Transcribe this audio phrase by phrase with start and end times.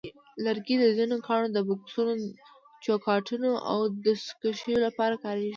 [0.45, 2.13] لرګي د ځینو ګاڼو د بکسونو،
[2.83, 5.49] چوکاټونو، او دستکشیو لپاره کارېږي.